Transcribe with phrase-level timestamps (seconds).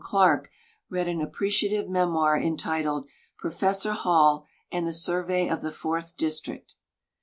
[0.03, 0.49] Clarke
[0.89, 3.07] read an appreciative memoir entitled"
[3.37, 6.73] Professor Hall and the Survey of the Fourth District."